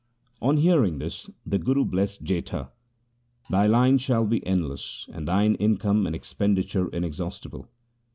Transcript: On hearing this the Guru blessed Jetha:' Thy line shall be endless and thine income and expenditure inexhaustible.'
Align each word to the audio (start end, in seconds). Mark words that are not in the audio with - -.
On 0.41 0.57
hearing 0.57 0.97
this 0.97 1.29
the 1.45 1.59
Guru 1.59 1.85
blessed 1.85 2.23
Jetha:' 2.23 2.71
Thy 3.51 3.67
line 3.67 3.99
shall 3.99 4.25
be 4.25 4.43
endless 4.47 5.07
and 5.13 5.27
thine 5.27 5.53
income 5.53 6.07
and 6.07 6.15
expenditure 6.15 6.87
inexhaustible.' 6.89 7.69